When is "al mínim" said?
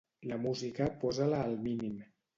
1.51-2.05